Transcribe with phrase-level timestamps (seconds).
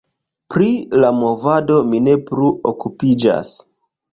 [0.53, 0.69] Pri
[1.03, 3.57] la movado mi ne plu okupiĝas.